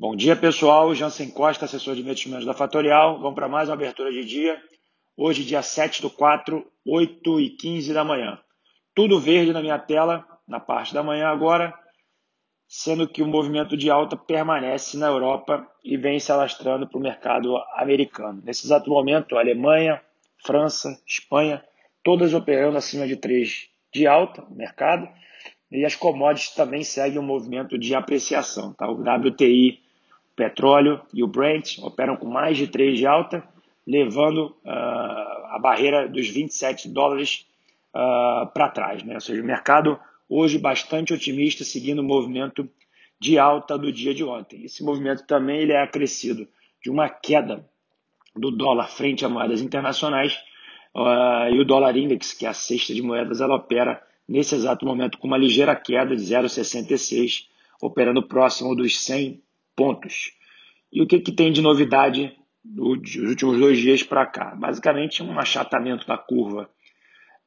[0.00, 0.94] Bom dia, pessoal.
[0.94, 3.18] Jansen Costa, assessor de investimentos da Fatorial.
[3.18, 4.56] Vamos para mais uma abertura de dia.
[5.16, 8.38] Hoje, dia 7 do 4, 8 e 15 da manhã.
[8.94, 11.74] Tudo verde na minha tela, na parte da manhã agora,
[12.68, 17.02] sendo que o movimento de alta permanece na Europa e vem se alastrando para o
[17.02, 18.40] mercado americano.
[18.44, 20.00] Nesse exato momento, Alemanha,
[20.46, 21.60] França, Espanha,
[22.04, 25.08] todas operando acima de 3 de alta no mercado
[25.72, 28.72] e as commodities também seguem um movimento de apreciação.
[28.74, 28.88] Tá?
[28.88, 29.87] O WTI,
[30.38, 33.42] petróleo e o Brent operam com mais de 3 de alta,
[33.84, 34.70] levando uh,
[35.50, 37.44] a barreira dos 27 dólares
[37.92, 39.02] uh, para trás.
[39.02, 39.14] Né?
[39.14, 42.68] Ou seja, o mercado hoje bastante otimista, seguindo o movimento
[43.18, 44.64] de alta do dia de ontem.
[44.64, 46.46] Esse movimento também ele é acrescido
[46.80, 47.68] de uma queda
[48.36, 50.38] do dólar frente a moedas internacionais
[50.94, 54.86] uh, e o dólar index, que é a cesta de moedas, ela opera nesse exato
[54.86, 57.46] momento com uma ligeira queda de 0,66,
[57.82, 59.42] operando próximo dos 100
[59.78, 60.32] pontos.
[60.92, 64.56] E o que, que tem de novidade dos últimos dois dias para cá?
[64.56, 66.68] Basicamente, um achatamento da curva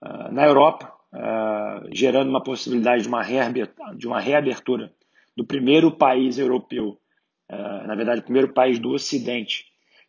[0.00, 3.22] uh, na Europa, uh, gerando uma possibilidade de uma,
[3.96, 4.92] de uma reabertura
[5.36, 7.00] do primeiro país europeu,
[7.50, 9.64] uh, na verdade, o primeiro país do Ocidente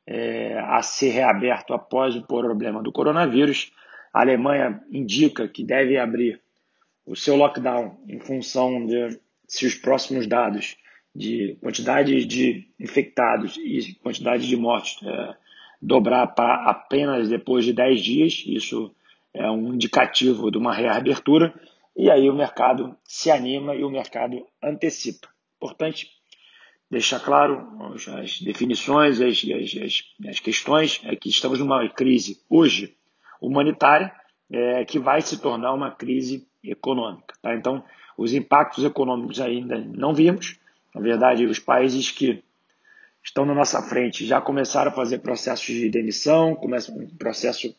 [0.05, 3.71] é, a ser reaberto após o problema do coronavírus.
[4.13, 6.41] A Alemanha indica que deve abrir
[7.05, 10.75] o seu lockdown em função de se os próximos dados
[11.13, 15.35] de quantidade de infectados e quantidade de mortes é,
[15.81, 18.95] dobrar para apenas depois de 10 dias, isso
[19.33, 21.53] é um indicativo de uma reabertura,
[21.95, 25.27] e aí o mercado se anima e o mercado antecipa.
[25.57, 26.09] Importante
[26.89, 27.67] deixar claro
[28.19, 29.41] as definições, as,
[29.81, 32.95] as, as questões, é que estamos numa crise hoje
[33.41, 34.13] humanitária,
[34.51, 37.33] é, que vai se tornar uma crise econômica.
[37.41, 37.55] Tá?
[37.55, 37.83] Então,
[38.17, 40.59] os impactos econômicos ainda não vimos.
[40.93, 42.43] Na verdade, os países que
[43.23, 47.73] estão na nossa frente já começaram a fazer processos de demissão, começa um processo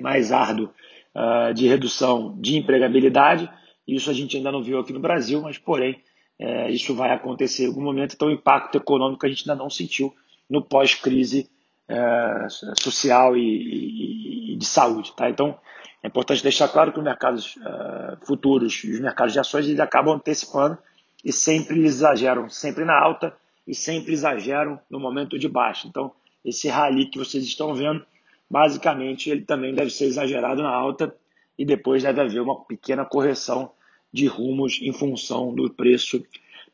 [0.00, 0.70] mais árduo
[1.14, 3.50] uh, de redução de empregabilidade.
[3.86, 6.00] Isso a gente ainda não viu aqui no Brasil, mas, porém,
[6.38, 8.14] é, isso vai acontecer em algum momento.
[8.14, 10.14] Então, o impacto econômico a gente ainda não sentiu
[10.48, 11.50] no pós-crise
[11.86, 12.46] é,
[12.80, 15.12] social e, e, e, de saúde.
[15.14, 15.28] Tá?
[15.28, 15.58] Então,
[16.02, 19.80] é importante deixar claro que os mercados uh, futuros e os mercados de ações eles
[19.80, 20.78] acabam antecipando
[21.24, 23.34] e sempre exageram, sempre na alta
[23.66, 25.86] e sempre exageram no momento de baixa.
[25.86, 26.12] Então,
[26.44, 28.04] esse rally que vocês estão vendo,
[28.50, 31.14] basicamente, ele também deve ser exagerado na alta
[31.58, 33.70] e depois deve haver uma pequena correção
[34.12, 36.24] de rumos em função do preço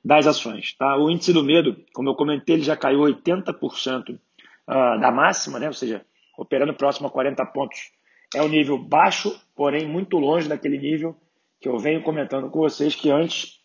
[0.04, 0.74] das ações.
[0.74, 0.96] Tá?
[0.96, 4.18] O índice do medo, como eu comentei, ele já caiu 80% uh,
[4.66, 5.66] ah, da máxima, né?
[5.66, 6.06] ou seja,
[6.38, 7.90] operando próximo a 40 pontos
[8.34, 11.16] é um nível baixo, porém muito longe daquele nível
[11.60, 13.55] que eu venho comentando com vocês que antes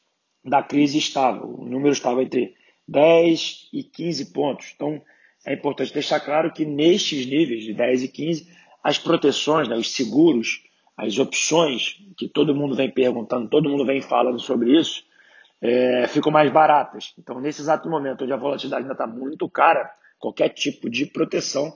[0.43, 1.45] da crise estava.
[1.45, 2.55] O número estava entre
[2.87, 4.71] 10 e 15 pontos.
[4.75, 5.01] Então,
[5.45, 8.47] é importante deixar claro que nestes níveis de 10 e 15,
[8.83, 10.63] as proteções, né, os seguros,
[10.97, 15.03] as opções que todo mundo vem perguntando, todo mundo vem falando sobre isso,
[15.61, 17.13] é, ficam mais baratas.
[17.17, 21.73] Então, nesse exato momento onde a volatilidade ainda está muito cara, qualquer tipo de proteção,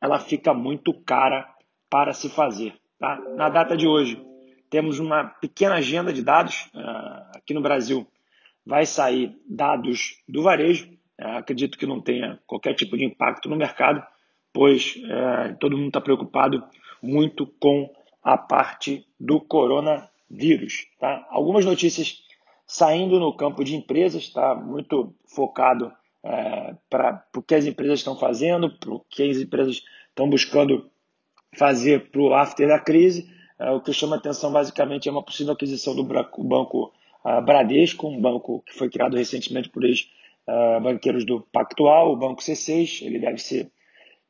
[0.00, 1.48] ela fica muito cara
[1.90, 2.74] para se fazer.
[2.98, 3.20] Tá?
[3.36, 4.20] Na data de hoje,
[4.70, 6.68] temos uma pequena agenda de dados.
[6.74, 8.06] Uh, aqui no Brasil,
[8.64, 10.88] vai sair dados do varejo.
[11.20, 14.02] Uh, acredito que não tenha qualquer tipo de impacto no mercado,
[14.52, 16.62] pois uh, todo mundo está preocupado
[17.02, 17.92] muito com
[18.22, 20.86] a parte do coronavírus.
[20.98, 21.26] Tá?
[21.30, 22.22] Algumas notícias
[22.66, 25.90] saindo no campo de empresas, está muito focado
[26.90, 30.90] para o que as empresas estão fazendo, para o que as empresas estão buscando
[31.56, 33.30] fazer para o after da crise.
[33.58, 36.92] É, o que chama atenção basicamente é uma possível aquisição do banco
[37.24, 42.40] uh, Bradesco, um banco que foi criado recentemente por ex-banqueiros uh, do Pactual, o banco
[42.40, 43.04] C6.
[43.04, 43.70] Ele deve ser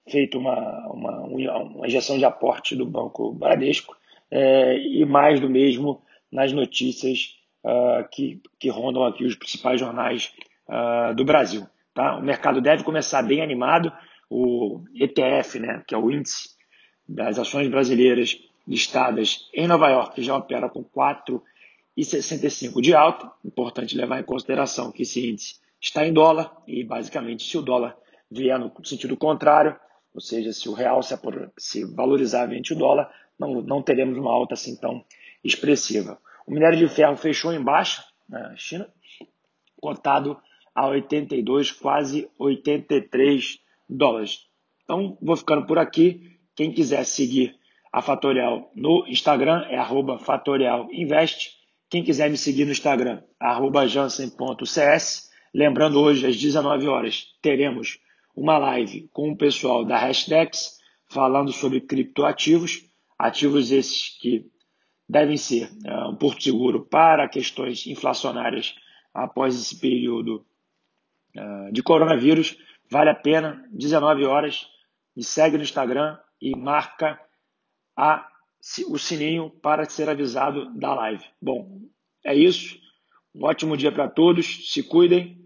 [0.09, 1.21] feito uma, uma,
[1.59, 3.94] uma injeção de aporte do banco Bradesco
[4.31, 6.00] é, e mais do mesmo
[6.33, 10.33] nas notícias uh, que, que rondam aqui os principais jornais
[11.16, 11.66] do Brasil.
[11.95, 12.19] Tá?
[12.19, 13.91] O mercado deve começar bem animado.
[14.28, 16.51] O ETF, né, que é o índice
[17.09, 23.32] das ações brasileiras listadas em Nova York já opera com 4,65 de alta.
[23.42, 27.97] Importante levar em consideração que esse índice está em dólar e, basicamente, se o dólar
[28.30, 29.74] vier no sentido contrário,
[30.15, 34.53] ou seja, se o real se, valorizar ante o dólar, não, não teremos uma alta
[34.53, 35.03] assim tão
[35.42, 36.20] expressiva.
[36.47, 38.86] O minério de ferro fechou em baixa na China,
[39.80, 40.38] cotado
[40.74, 44.47] a 82, quase 83 dólares.
[44.84, 46.36] Então, vou ficando por aqui.
[46.54, 47.58] Quem quiser seguir
[47.93, 51.57] a Fatorial no Instagram é arroba fatorialinvest.
[51.91, 55.31] Quem quiser me seguir no Instagram, arroba jansen.cs.
[55.55, 57.99] Lembrando, hoje, às 19 horas, teremos
[58.37, 62.85] uma live com o pessoal da Hashdex falando sobre criptoativos,
[63.19, 64.47] ativos esses que
[65.09, 68.75] devem ser uh, um porto seguro para questões inflacionárias
[69.15, 70.45] após esse período
[71.35, 72.59] uh, de coronavírus.
[72.91, 74.67] Vale a pena, 19 horas,
[75.17, 77.19] me segue no Instagram e marca
[77.98, 78.24] a,
[78.89, 81.24] o sininho para ser avisado da live.
[81.42, 81.80] Bom,
[82.24, 82.78] é isso.
[83.34, 85.45] Um ótimo dia para todos, se cuidem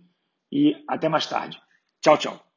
[0.52, 1.58] e até mais tarde.
[2.02, 2.51] Tchau, tchau.